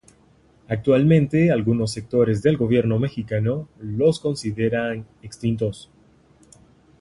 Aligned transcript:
Actualmente, 0.67 1.51
algunos 1.51 1.91
sectores 1.91 2.41
del 2.41 2.57
gobierno 2.57 2.97
mexicano 2.97 3.67
los 3.79 4.19
consideran 4.19 5.05
extintos. 5.21 5.91